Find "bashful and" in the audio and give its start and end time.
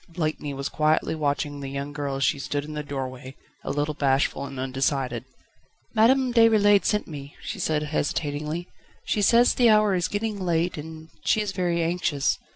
3.93-4.59